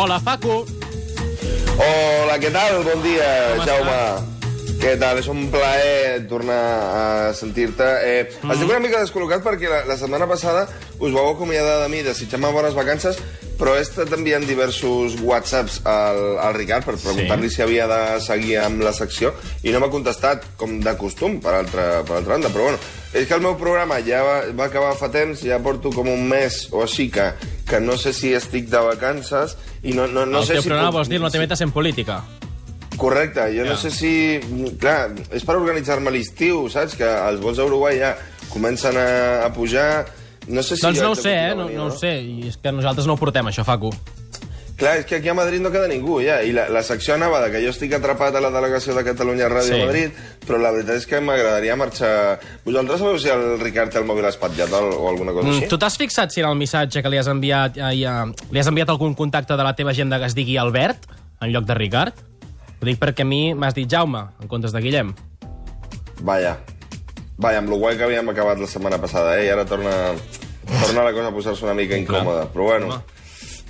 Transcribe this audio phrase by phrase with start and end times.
[0.00, 0.62] Hola, Facu.
[1.76, 2.78] Hola, què tal?
[2.86, 3.98] Bon dia, Com Jaume.
[4.80, 5.18] Què tal?
[5.20, 7.02] És un plaer tornar a
[7.36, 7.88] sentir-te.
[8.08, 8.54] Eh, mm.
[8.54, 10.64] Estic una mica descol·locat perquè la, la setmana passada
[10.96, 13.20] us vau acomiadar de mi desitjant-me bones vacances,
[13.60, 18.56] però he estat enviant diversos whatsapps al, al Ricard per preguntar-li si havia de seguir
[18.64, 22.48] amb la secció i no m'ha contestat, com de costum, per altra, per altra banda.
[22.48, 22.80] Però bueno,
[23.12, 26.24] és que el meu programa ja va, va acabar fa temps, ja porto com un
[26.32, 27.34] mes o així que,
[27.68, 30.68] que no sé si estic de vacances i no, no, no el sé teu si...
[30.68, 32.20] programa vols dir no te metes en política.
[33.00, 33.70] Correcte, jo Ja.
[33.70, 34.12] no sé si...
[34.80, 36.96] Clar, és per organitzar-me l'estiu, saps?
[36.98, 38.14] Que els vols a Uruguai ja
[38.52, 40.06] comencen a, a pujar...
[40.50, 40.82] No sé si...
[40.82, 41.54] Doncs no ho sé, eh?
[41.54, 42.16] No, venint, no ho sé.
[42.20, 43.92] I és que nosaltres no ho portem, això, Facu.
[44.80, 46.38] Clar, és que aquí a Madrid no queda ningú, ja.
[46.40, 49.44] I la, la secció anava de que jo estic atrapat a la delegació de Catalunya
[49.44, 49.80] a Ràdio Sí.
[49.84, 50.14] Madrid,
[50.48, 52.38] però la veritat és que m'agradaria marxar...
[52.64, 55.68] Vosaltres sabeu si el Ricard té el mòbil espatllat o, o alguna cosa Mm, així?
[55.68, 58.72] tu t'has fixat si en el missatge que li has enviat eh, ja, li has
[58.72, 61.04] enviat algun contacte de la teva agenda que es digui Albert,
[61.44, 62.14] en lloc de Ricard?
[62.80, 65.12] Ho dic perquè a mi m'has dit Jaume, en comptes de Guillem.
[66.24, 66.56] Vaja.
[67.36, 69.44] Vaja, amb lo guai que havíem acabat la setmana passada, eh?
[69.46, 69.92] I ara torna,
[70.86, 72.46] torna la cosa a posar-se una mica incòmoda.
[72.52, 72.86] Però bueno...
[72.96, 73.18] Home.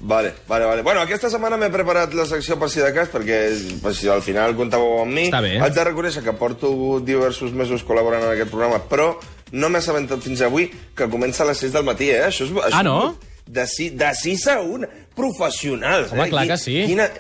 [0.03, 0.83] Vale, vale, vale.
[0.83, 3.41] Bueno, aquesta setmana m'he preparat la secció per si de cas, perquè
[3.83, 5.27] per si al final comptàveu amb mi.
[5.29, 5.59] Està bé.
[5.61, 6.70] Haig de reconèixer que porto
[7.05, 9.11] diversos mesos col·laborant en aquest programa, però
[9.53, 12.23] no m'he assabentat fins avui que comença a les 6 del matí, eh?
[12.31, 13.19] Això és, això Ah, no?
[13.47, 14.89] De, si, de 6 a 1.
[15.17, 16.31] Professionals, Home, eh?
[16.31, 16.77] clar Qui- que sí.
[16.87, 17.11] Quina,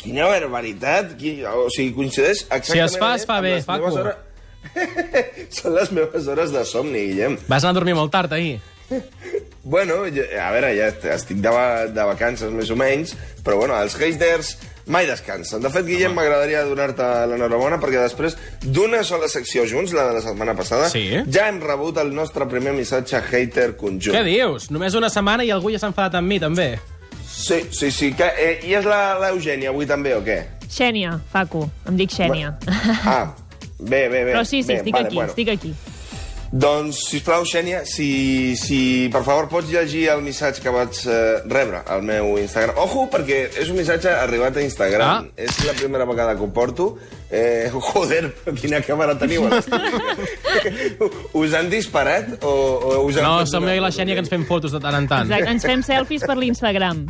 [0.00, 1.16] quina barbaritat.
[1.20, 2.72] Qui, o sigui, coincideix exactament...
[2.72, 3.90] Si es fa, es fa bé, Facu.
[3.92, 4.16] hores-
[5.60, 7.36] Són les meves hores de somni, Guillem.
[7.48, 8.60] Vas anar a dormir molt tard ahir.
[9.62, 11.50] Bueno, jo, a veure, ja est- estic de,
[11.92, 14.54] de vacances més o menys, però bueno, els haters
[14.90, 15.60] mai descansen.
[15.62, 20.22] De fet, Guillem, m'agradaria donar-te l'enhorabona perquè després d'una sola secció junts, la de la
[20.24, 21.04] setmana passada, Sí.
[21.30, 24.16] ja hem rebut el nostre primer missatge hater conjunt.
[24.16, 24.70] Què dius?
[24.70, 26.78] Només una setmana i algú ja s'ha enfadat amb mi, també.
[27.30, 28.12] Sí, sí, sí.
[28.14, 30.40] Que, eh, I és la- l'Eugènia avui també, o què?
[30.70, 32.56] Xènia, Facu, em dic Xènia.
[33.04, 33.34] Ah,
[33.78, 34.32] bé, bé, bé.
[34.34, 35.30] Però sí, sí, bé, estic vale, aquí, bueno.
[35.30, 35.74] estic aquí.
[36.50, 41.84] Doncs, sisplau, Xènia, si, si per favor pots llegir el missatge que vaig eh, rebre
[41.86, 42.74] al meu Instagram.
[42.82, 45.30] Ojo, perquè és un missatge arribat a Instagram.
[45.30, 45.30] Ah.
[45.38, 46.90] És la primera vegada que ho porto.
[47.30, 49.94] Eh, joder, quina càmera teniu a l'estudi.
[51.44, 53.94] us han disparat o, o us han No, som jo i la?
[53.94, 55.30] Xènia que ens fem fotos de tant en tant.
[55.30, 57.06] Exacte, ens fem selfies per l'Instagram.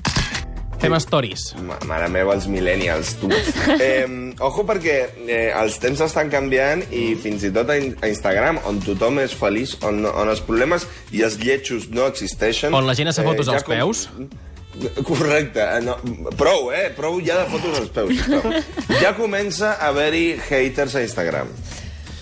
[0.81, 1.43] Fem stories.
[1.67, 3.29] Ma- Mare meva, els millennials, tu.
[3.85, 4.07] eh,
[4.41, 4.97] ojo, perquè
[5.29, 9.21] eh, els temps estan canviant i fins i tot a, in- a Instagram, on tothom
[9.21, 12.73] és feliç, on, on els problemes i els lletjos no existeixen...
[12.77, 14.07] On la gent es fa fotos ja als peus?
[15.05, 15.61] Correcte.
[15.61, 15.97] eh, No,
[16.39, 16.89] prou, eh?
[16.97, 18.25] Prou ja de fotos als peus.
[19.03, 21.51] Ja comença a haver-hi haters a Instagram.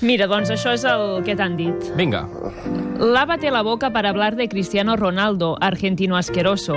[0.01, 1.89] Mira, doncs això és el que t'han dit.
[1.99, 2.27] Vinga.
[2.99, 6.75] Lávate la boca para hablar de Cristiano Ronaldo, argentino asqueroso.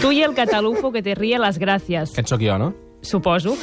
[0.00, 2.12] Tú y el catalufo que te ríe las gracias.
[2.12, 2.74] Aquest sóc jo, no?
[3.02, 3.56] Suposo.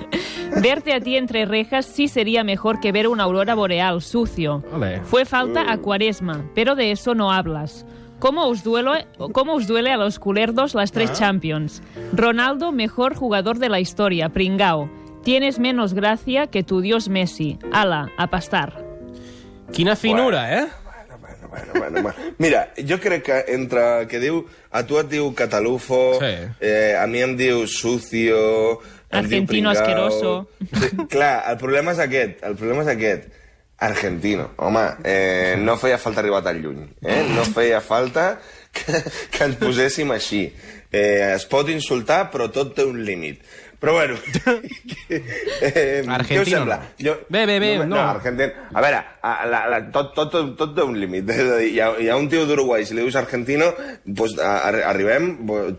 [0.62, 4.64] Verte a ti entre rejas sí sería mejor que ver una aurora boreal, sucio.
[4.72, 5.02] Ole.
[5.02, 7.84] Fue falta a cuaresma, pero de eso no hablas.
[8.18, 11.82] ¿Cómo os, duele, ¿Cómo os duele a los culerdos las tres Champions?
[12.12, 14.88] Ronaldo, mejor jugador de la historia, pringao.
[15.24, 17.58] Tienes menos gracia que tu dios Messi.
[17.72, 18.82] Ala, a pastar.
[19.72, 20.66] Quina finura, eh?
[20.84, 21.18] Bueno,
[21.50, 22.34] bueno, bueno, bueno.
[22.38, 24.46] Mira, jo crec que entre que diu...
[24.70, 26.32] A tu et diu catalufo, Sí.
[26.60, 28.36] eh, a mi em diu sucio...
[28.80, 29.72] diu Argentino pringao.
[29.72, 30.48] asqueroso.
[30.60, 33.28] Sí, clar, el problema és aquest, el problema és aquest.
[33.78, 34.50] Argentino.
[34.58, 36.82] Home, eh, no feia falta arribar tan lluny.
[37.00, 37.22] Eh?
[37.34, 38.40] No feia falta
[38.72, 39.00] que,
[39.32, 40.42] que ens poséssim així.
[40.92, 43.40] Eh, es pot insultar, però tot té un límit.
[43.78, 44.16] Però bueno...
[45.08, 46.80] eh, què us sembla?
[47.06, 47.14] no.
[47.28, 47.86] Bé, bé, bé, no.
[47.92, 48.00] no.
[48.00, 48.66] Argentino.
[48.74, 51.30] A veure, a, la, la, tot, tot, tot té un límit.
[51.34, 53.70] És a dir, hi ha, hi ha un tio d'Uruguai, si li dius argentino,
[54.04, 55.30] doncs, a, a, arribem,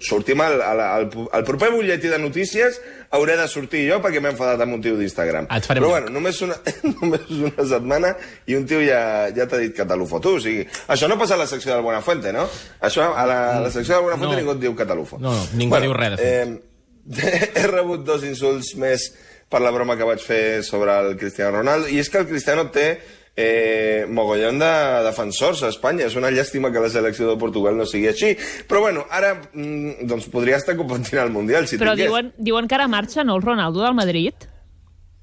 [0.06, 2.80] sortim al, al, al, al proper butlletí de notícies,
[3.12, 5.50] hauré de sortir jo perquè m'he enfadat amb un tio d'Instagram.
[5.50, 6.56] Farem Però bueno, només una,
[7.02, 8.14] només una setmana
[8.48, 9.02] i un tio ja,
[9.36, 10.22] ja t'ha dit catalufo.
[10.24, 12.48] Tu, o sigui, això no passa a la secció del Buenafuente, no?
[12.80, 14.40] Això, a la, a la secció del Buenafuente No.
[14.40, 15.18] ningú et diu catalufo.
[15.20, 16.28] No, no, ningú diu res, de fet.
[16.48, 16.69] Eh,
[17.08, 19.10] he rebut dos insults més
[19.50, 22.68] per la broma que vaig fer sobre el Cristiano Ronaldo, i és que el Cristiano
[22.70, 23.00] té
[23.40, 24.70] eh, mogollon de
[25.08, 26.06] defensors a Espanya.
[26.06, 28.34] És una llàstima que la selecció de Portugal no sigui així.
[28.70, 32.10] Però bueno, ara mm, doncs podria estar competint al Mundial, si Però tingués.
[32.12, 34.48] diuen, diuen que ara marxa, no, el Ronaldo del Madrid?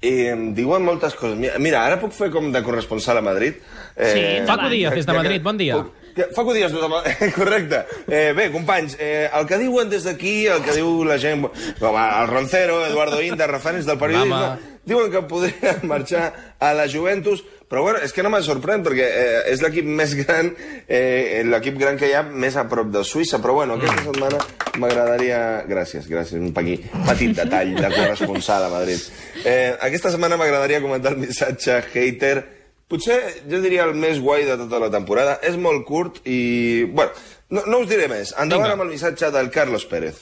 [0.01, 1.37] I em diuen moltes coses.
[1.57, 3.55] Mira, ara puc fer com de corresponsal a Madrid.
[3.95, 4.67] Eh, Sí, Facu.
[4.69, 5.77] Díaz, des de Madrid, bon dia.
[5.79, 7.83] Puc- que- Facu Díaz, des de Madrid, correcte.
[8.07, 11.45] Eh, bé, companys, eh, el que diuen des d'aquí, el que diu la gent,
[11.79, 14.59] com el Roncero, Eduardo Inda, referents del periodisme, Mama.
[14.87, 19.03] diuen que podria marxar a la Juventus Però bueno, és que no me sorprèn, perquè
[19.03, 20.53] eh, és l'equip més gran,
[20.87, 23.41] eh, l'equip gran que hi ha més a prop de Suïssa.
[23.43, 24.37] Però bueno, aquesta setmana
[24.79, 25.39] m'agradaria...
[25.67, 29.03] Gràcies, gràcies, un petit, petit detall de corresponsal a Madrid.
[29.43, 32.37] Eh, aquesta setmana m'agradaria comentar el missatge hater
[32.87, 33.17] Potser,
[33.51, 35.39] jo diria, el més guai de tota la temporada.
[35.43, 36.85] És molt curt i...
[36.87, 37.11] Bueno,
[37.51, 38.31] no, no us diré més.
[38.39, 38.77] Endavant Vinga.
[38.77, 40.21] amb el missatge del Carlos Pérez.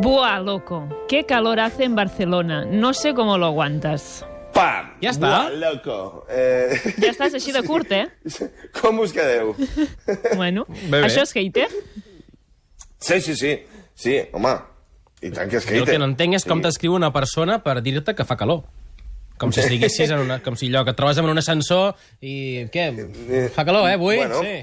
[0.00, 0.88] Buah, loco.
[1.08, 2.64] Qué calor hace en Barcelona.
[2.64, 4.24] No sé cómo lo aguantas.
[4.54, 4.94] Pam!
[5.02, 5.28] Ja està?
[5.28, 6.24] Buah, loco!
[6.30, 6.94] Eh...
[7.02, 8.06] Ja estàs així de curt, eh?
[8.80, 9.52] Com us quedeu?
[10.40, 11.04] Bueno, Bé, bé.
[11.10, 11.68] això és hater?
[12.98, 13.52] Sí, sí, sí.
[13.98, 14.54] Sí, home.
[15.20, 15.92] I tant que és Jo el hater.
[15.96, 16.68] que no entenc és com Sí.
[16.70, 18.64] t'escriu una persona per dir-te que fa calor.
[19.38, 20.40] Com si estiguessis en una...
[20.42, 22.66] Com si allò que et trobes en un ascensor i...
[22.74, 22.90] Què?
[23.54, 24.16] Fa calor, eh, avui?
[24.22, 24.58] Bueno, Sí.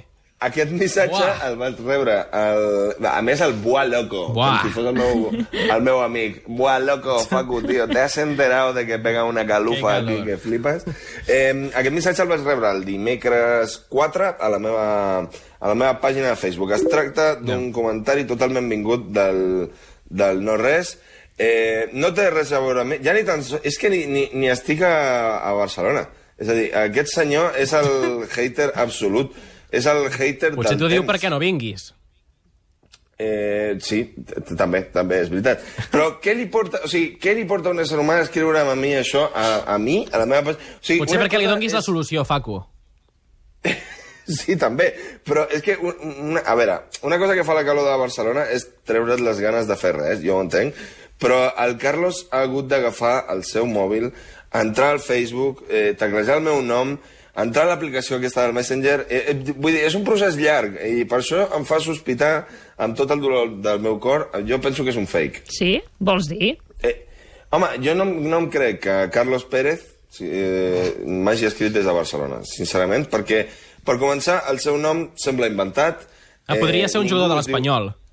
[0.46, 1.48] aquest missatge Buah.
[1.48, 3.06] el vaig rebre, el...
[3.08, 4.60] a més, el Buah Loco, Buah.
[4.62, 5.24] com si fos el meu,
[5.64, 6.44] el meu amic.
[6.46, 10.84] Buah Loco, Facu, tío, ¿te has enterado de que pega una calufa aquí que flipes?
[11.28, 14.86] Eh, aquest missatge el vaig rebre el dimecres 4 a la meva,
[15.24, 16.76] a la meva pàgina de Facebook.
[16.78, 19.72] Es tracta d'un comentari totalment vingut del,
[20.10, 20.98] del no-res,
[21.38, 22.96] Eh, no té res a veure amb.
[23.04, 23.42] Ja ni tan...
[23.64, 24.94] És que ni, ni, ni estic a,
[25.44, 26.06] a Barcelona.
[26.40, 27.90] És a dir, aquest senyor és el
[28.36, 29.36] hater absolut.
[29.76, 31.90] És el hater Potser del t'ho diu perquè no vinguis.
[33.18, 34.02] Eh, sí,
[34.60, 35.62] també, també, és veritat.
[35.92, 38.74] Però què li porta, o sigui, què li porta un ésser humà a escriure a
[38.76, 40.52] mi això, a, a mi, a la meva...
[40.52, 42.60] O sigui, Potser perquè li donguis la solució, Facu.
[44.26, 44.88] Sí, també.
[45.22, 46.00] Però és que, un-
[46.32, 49.68] una, a veure, una cosa que fa la calor de Barcelona és treure't les ganes
[49.70, 50.74] de fer res, jo ho entenc,
[51.22, 54.12] però el Carlos ha hagut d'agafar el seu mòbil,
[54.56, 56.98] entrar al Facebook, eh, teclejar el meu nom,
[57.36, 59.06] entrar a l'aplicació aquesta del Messenger...
[59.10, 62.46] Eh, eh, vull dir, és un procés llarg i per això em fa sospitar
[62.78, 64.30] amb tot el dolor del meu cor.
[64.48, 65.44] Jo penso que és un fake.
[65.52, 65.74] Sí?
[66.00, 66.54] Vols dir?
[66.84, 66.96] Eh,
[67.52, 69.84] home, jo no, no em crec que Carlos Pérez
[70.22, 73.46] eh, m'hagi escrit des de Barcelona, sincerament, perquè,
[73.86, 76.08] per començar, el seu nom sembla inventat.
[76.48, 77.92] Ah, podria ser un jugador de es diu- l'Espanyol.
[77.92, 78.05] sí,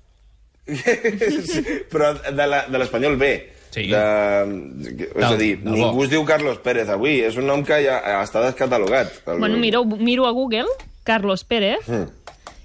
[1.91, 3.49] però de la- de l'Espanyol B.
[3.73, 3.87] Sí.
[3.89, 5.75] De, és a dir, del bo.
[5.75, 9.23] ningú es diu Carlos Pérez avui, és un nom que ja està descatalogat.
[9.27, 10.67] El- Bueno, miro, miro a Google,
[11.03, 12.05] Carlos Pérez, Mm.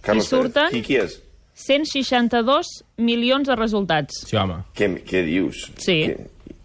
[0.02, 0.70] Carlos i surten- Pérez.
[0.70, 1.22] Qui, qui és?
[1.54, 2.66] 162
[2.98, 4.20] milions de resultats.
[4.26, 4.62] Sí, home.
[4.76, 5.72] Què, què dius?
[5.78, 6.14] Sí.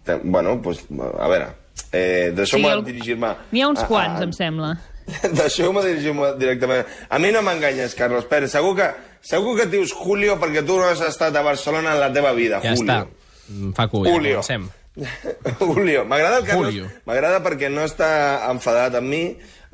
[0.04, 0.84] Que, bueno, doncs,
[1.18, 1.46] a veure,
[1.90, 3.34] eh, deixeu-me Sí, el- dirigir-me...
[3.50, 4.78] N'hi ha uns a- quants, a- em sembla.
[5.32, 6.86] Deixeu-me dirigir-me directament.
[7.08, 8.50] A mi no m'enganyes, Carlos Pérez.
[8.52, 8.90] Segur que,
[9.24, 12.32] segur que et dius Julio perquè tu no has estat a Barcelona en la teva
[12.36, 12.84] vida, Ja Julio.
[12.84, 13.74] està.
[13.76, 14.40] Facu, ja Julio.
[14.40, 14.70] comencem.
[15.58, 16.04] Julio.
[16.04, 16.92] M'agrada el Carlos.
[17.08, 18.08] M'agrada perquè no està
[18.50, 19.24] enfadat amb mi.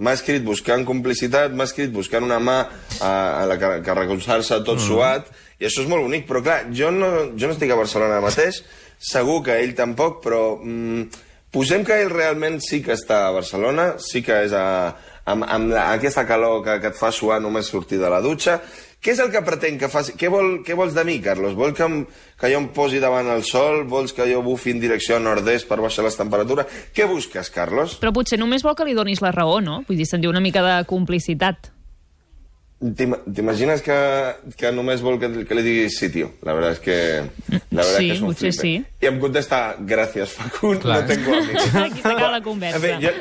[0.01, 2.59] M'ha escrit buscant complicitat, m'ha escrit buscant una mà
[3.05, 3.11] a,
[3.43, 4.87] a la que, que recolzar-se tot mm.
[4.87, 5.29] suat,
[5.61, 6.25] i això és molt bonic.
[6.29, 8.63] Però clar, jo no, jo no estic a Barcelona mateix,
[8.97, 11.21] segur que ell tampoc, però mm,
[11.53, 14.65] posem que ell realment sí que està a Barcelona, sí que és a,
[15.25, 18.61] amb, amb aquesta calor que, que et fa suar només sortir de la dutxa.
[19.01, 20.13] Què és el que pretén que faci?
[20.21, 21.55] Què, vol, què vols de mi, Carlos?
[21.57, 22.03] Vols que, em,
[22.37, 23.87] que jo em posi davant el sol?
[23.89, 26.69] Vols que jo bufi en direcció nord-est per baixar les temperatures?
[26.93, 27.97] Què busques, Carlos?
[28.03, 29.81] Però potser només vol que li donis la raó, no?
[29.89, 31.73] Vull dir, se'n diu una mica de complicitat.
[32.81, 33.95] T'im- T'imagines que,
[34.57, 36.31] que només vol que, que li diguis sí, tio?
[36.49, 36.95] La verdad es que...
[37.71, 38.63] La verdad Sí, que és un potser flipe.
[38.63, 38.73] sí.
[39.05, 41.03] I em contesta, gràcies, Facu, Clar.
[41.03, 41.67] no tengo amics.
[41.77, 42.81] Aquí s'acaba la conversa.
[42.81, 43.13] Fi, jo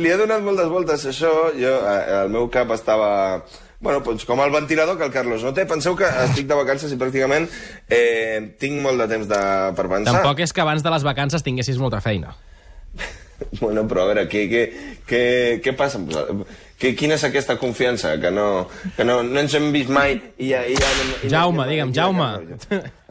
[0.00, 1.32] li he donat moltes voltes això.
[1.60, 1.74] Jo,
[2.22, 3.10] el meu cap estava...
[3.78, 5.66] Bueno, doncs com el ventilador que el Carlos no té.
[5.68, 7.44] Penseu que estic de vacances i pràcticament
[7.92, 9.42] eh, tinc molt de temps de,
[9.78, 10.16] per pensar.
[10.16, 12.32] Tampoc és que abans de les vacances tinguessis molta feina.
[13.60, 14.62] Bueno, però a veure, què, què,
[15.06, 15.20] què,
[15.62, 16.00] què passa?
[16.78, 18.12] Què, quina és aquesta confiança?
[18.22, 20.60] Que no, que no, no ens hem vist mai i ja...
[20.62, 22.28] I ja no, i Jaume, i digue'm, Jaume.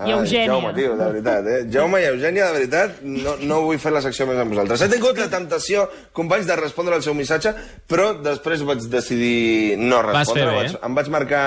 [0.08, 0.46] I Eugènia.
[0.54, 1.58] Jaume, tio, de veritat, eh?
[1.74, 4.86] Jaume i Eugènia, de veritat, no, no vull fer la secció més amb vosaltres.
[4.86, 5.84] He tingut la temptació,
[6.16, 7.52] companys, de respondre al seu missatge,
[7.92, 10.48] però després vaig decidir no Vas respondre.
[10.48, 10.56] bé.
[10.64, 11.44] Vaig, em vaig marcar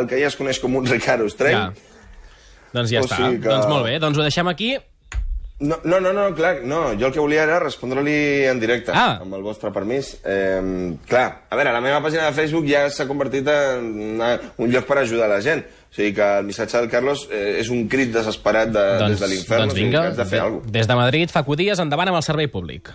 [0.00, 1.54] el que ja es coneix com un Ricard Ostrell.
[1.54, 1.70] Ja.
[2.74, 3.16] Doncs ja O està.
[3.22, 4.74] sigui que- Doncs molt bé, doncs ho deixem aquí.
[5.60, 6.94] No, no, no, no, clar, no.
[6.98, 9.18] Jo el que volia era respondre-li en directe, Ah.
[9.20, 10.14] amb el vostre permís.
[10.24, 14.70] Eh, clar, a veure, la meva pàgina de Facebook ja s'ha convertit en una, un
[14.72, 15.60] lloc per ajudar la gent.
[15.90, 19.20] O sigui que el missatge del Carlos eh, és un crit desesperat de, doncs, des
[19.20, 19.60] de l'infern.
[19.66, 20.72] doncs o sigui vinga, has de fer alguna cosa.
[20.72, 22.88] des de Madrid, Facu Díaz, endavant amb el servei públic.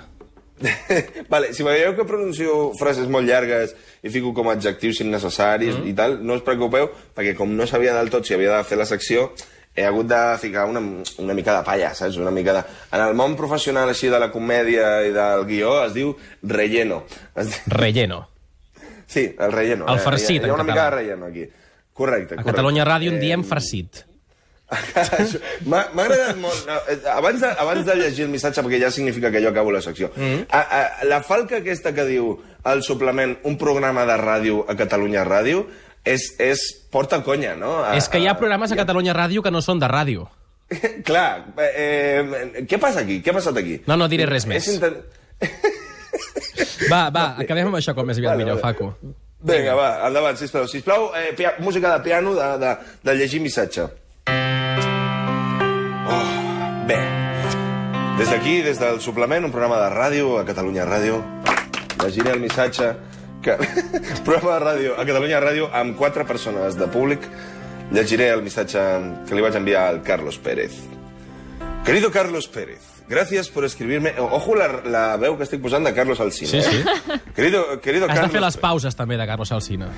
[1.30, 3.74] vale, si veieu que pronuncio frases molt llargues
[4.08, 5.90] i fico com adjectius innecessaris Mm.
[5.92, 8.78] i tal, no us preocupeu, perquè com no sabia del tot si havia de fer
[8.80, 9.34] la secció,
[9.76, 10.80] he hagut de ficar una,
[11.18, 12.16] una mica de palla, saps?
[12.18, 12.64] Una mica de...
[12.96, 17.04] En el món professional així de la comèdia i del guió es diu relleno.
[17.36, 17.76] Es diu...
[17.76, 18.22] Relleno.
[19.06, 19.86] Sí, el relleno.
[19.92, 21.46] El eh, farcit, Hi ha, hi ha una mica de relleno aquí.
[21.94, 22.52] Correcte, A correcte.
[22.52, 24.06] Catalunya Ràdio en Eh, diem farcit.
[24.96, 25.40] Això-
[25.70, 26.64] M'ha agradat molt.
[26.66, 29.72] No, eh, abans, de, abans de llegir el missatge, perquè ja significa que jo acabo
[29.72, 30.22] la secció, mm.
[30.22, 30.46] -hmm.
[30.50, 35.24] a, a, la falca aquesta que diu el suplement un programa de ràdio a Catalunya
[35.24, 35.68] Ràdio
[36.06, 36.62] és, és
[36.94, 37.80] porta conya, no?
[37.84, 40.30] A, És que hi ha programes a Catalunya Ràdio que no són de ràdio.
[41.08, 41.28] Clar,
[41.62, 43.20] eh, què passa aquí?
[43.26, 43.82] Què ha passat aquí?
[43.90, 44.64] No, no diré res més.
[44.66, 45.02] És intent...
[46.92, 48.60] Va, va, acabem amb això com més aviat Vale, millor.
[48.62, 48.88] Facu.
[49.46, 50.68] Vinga, va, endavant, sisplau.
[50.70, 52.72] Sisplau, eh, pia música de piano de, de,
[53.04, 53.88] de llegir missatge.
[56.08, 56.22] Oh,
[56.88, 57.00] bé.
[58.20, 61.20] Des d'aquí, des del suplement, un programa de ràdio a Catalunya Ràdio,
[62.04, 62.94] llegiré el missatge
[63.46, 63.56] que...
[64.28, 67.30] programa de ràdio a Catalunya Ràdio amb quatre persones de públic.
[67.94, 68.82] Llegiré el missatge
[69.30, 70.74] que li vaig enviar al Carlos Pérez.
[71.86, 74.16] Querido Carlos Pérez, gracias por escribirme...
[74.18, 76.50] Ojo la, la veu que estic posant de Carlos Alsina.
[76.50, 76.82] Sí, sí.
[76.82, 77.20] eh?
[77.36, 79.92] Querido, querido Has de Carlos fer les pauses també de Carlos Alsina.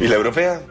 [0.00, 0.62] ¿Y la europea?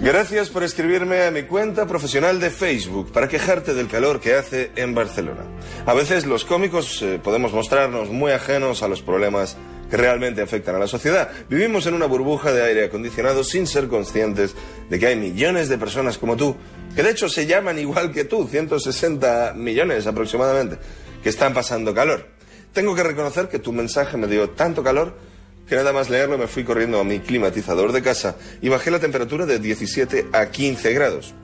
[0.00, 4.72] Gracias por escribirme a mi cuenta profesional de Facebook para quejarte del calor que hace
[4.74, 5.44] en Barcelona.
[5.86, 9.56] A veces los cómicos eh, podemos mostrarnos muy ajenos a los problemas
[9.88, 11.30] que realmente afectan a la sociedad.
[11.48, 14.56] Vivimos en una burbuja de aire acondicionado sin ser conscientes
[14.90, 16.56] de que hay millones de personas como tú,
[16.96, 20.78] que de hecho se llaman igual que tú, 160 millones aproximadamente,
[21.22, 22.26] que están pasando calor.
[22.72, 25.27] Tengo que reconocer que tu mensaje me dio tanto calor
[25.68, 29.00] que nada más leerlo me fui corriendo a mi climatizador de casa y bajé la
[29.00, 31.34] temperatura de 17 a 15 grados.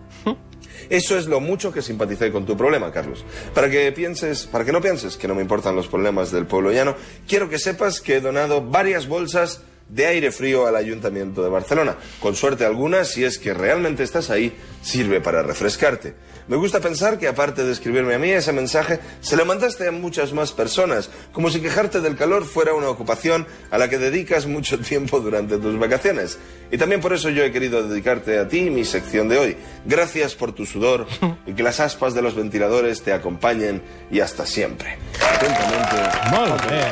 [0.90, 3.24] Eso es lo mucho que simpaticé con tu problema, Carlos.
[3.54, 6.72] Para que pienses, para que no pienses que no me importan los problemas del pueblo
[6.72, 6.94] llano,
[7.26, 11.96] quiero que sepas que he donado varias bolsas de aire frío al Ayuntamiento de Barcelona.
[12.20, 16.14] Con suerte alguna, si es que realmente estás ahí, sirve para refrescarte.
[16.46, 19.92] Me gusta pensar que aparte de escribirme a mí, ese mensaje se lo mandaste a
[19.92, 24.46] muchas más personas, como si quejarte del calor fuera una ocupación a la que dedicas
[24.46, 26.38] mucho tiempo durante tus vacaciones.
[26.70, 29.56] Y también por eso yo he querido dedicarte a ti mi sección de hoy.
[29.86, 31.06] Gracias por tu sudor
[31.46, 34.98] y que las aspas de los ventiladores te acompañen y hasta siempre.
[35.20, 35.96] Atentamente.
[36.30, 36.84] Molt bé.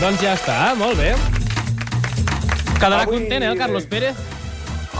[0.00, 1.14] Doncs ja està, molt bé.
[2.80, 4.16] Quedarà Avui- content, eh, el Carlos Pérez?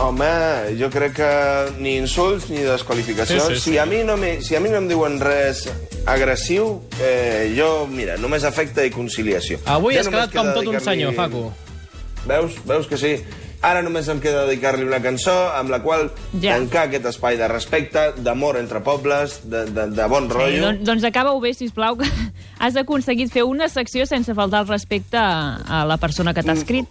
[0.00, 1.30] Home, jo crec que
[1.78, 3.42] ni insults ni desqualificacions.
[3.48, 3.70] Sí, sí, sí.
[3.72, 5.66] Si, a mi no me, si a mi no em diuen res
[6.08, 9.58] agressiu, eh, jo, mira, només afecta i conciliació.
[9.66, 11.50] Avui Ja has quedat com tot un senyor, Facu.
[12.26, 12.56] Veus?
[12.64, 13.18] Veus que sí?
[13.60, 16.10] Ara només em queda dedicar-li una cançó amb la qual
[16.40, 16.54] Ja.
[16.56, 20.62] tancar aquest espai de respecte, d'amor entre pobles, de, de, de bon rotllo.
[20.64, 22.08] Doncs, doncs acaba-ho bé, sisplau, que
[22.58, 26.52] has aconseguit fer una secció sense faltar el respecte a, a la persona que t'ha
[26.56, 26.88] escrit.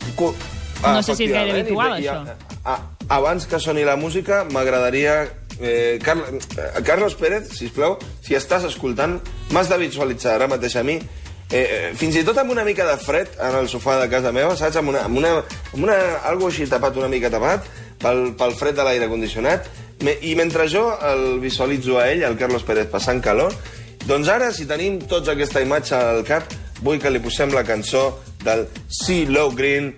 [0.81, 2.35] Cu- No sé si és gaire habitual, i- i- això.
[2.63, 2.79] A, a,
[3.17, 5.21] abans que soni la música, m'agradaria...
[5.61, 9.17] Eh, Carl, eh, Carlos Pérez, si plau, si estàs escoltant,
[9.51, 10.93] m'has de visualitzar ara mateix a mi,
[11.51, 14.31] eh, eh, fins i tot amb una mica de fred en el sofà de casa
[14.31, 14.77] meva, saps?
[14.79, 15.33] Amb una, amb una,
[15.73, 15.97] amb una
[16.29, 17.67] algo així tapat, una mica tapat,
[17.99, 19.67] pel, pel fred de l'aire condicionat,
[19.99, 23.51] Me, i mentre jo el visualitzo a ell, el Carlos Pérez, passant calor,
[24.07, 26.45] doncs ara, si tenim tots aquesta imatge al cap,
[26.79, 29.89] vull que li posem la cançó del Sea Low Green,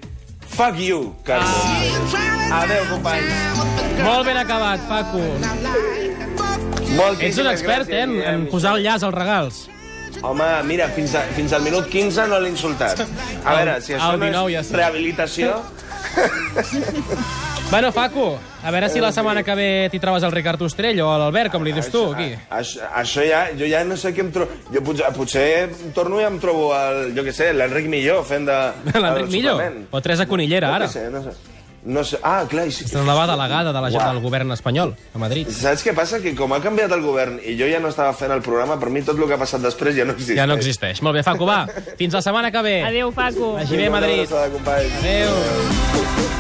[0.52, 1.48] Fuck you, Carlos.
[1.48, 2.62] Ah.
[2.62, 3.34] Adéu, companys.
[4.04, 5.22] Molt ben acabat, Facu.
[6.92, 9.62] Moltíssimes Ets un expert, gràcies, eh, en, en posar el llaç als regals.
[10.22, 13.00] Home, mira, fins, a, fins al minut 15 no l'he insultat.
[13.46, 14.78] A veure, si això no 19 és ja sí.
[14.82, 15.56] rehabilitació...
[17.72, 21.08] Bueno, Facu, a veure si la setmana que ve t'hi trobes el Ricard Ostrell o
[21.16, 22.34] l'Albert, com li dius tu, aquí.
[22.52, 24.52] Això, això ja, jo ja no sé què em trobo...
[24.76, 25.46] Jo potser, potser
[25.96, 28.58] torno i em trobo el, jo què sé, l'Enric Millor fent de...
[29.06, 29.86] L'Enric suplement.
[29.88, 30.90] O Teresa Conillera, ara.
[30.92, 31.32] què sé, no sé.
[31.88, 32.20] No sé.
[32.28, 32.84] Ah, clar, i sí.
[32.90, 34.04] És la nova delegada de la, Uau.
[34.12, 35.48] del govern espanyol, a Madrid.
[35.56, 36.20] Saps què passa?
[36.22, 38.92] Que com ha canviat el govern i jo ja no estava fent el programa, per
[38.92, 40.38] mi tot el que ha passat després ja no existeix.
[40.44, 41.00] Ja no existeix.
[41.08, 41.64] Molt bé, Facu, va.
[41.96, 42.76] Fins la setmana que ve.
[42.92, 43.56] Adéu, Facu.
[43.58, 44.28] Vagi bé, Madrid.
[44.60, 45.00] companys.
[45.02, 46.31] Adéu.